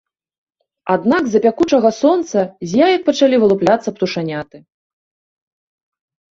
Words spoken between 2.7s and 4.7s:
з яек пачалі вылупляцца птушаняты.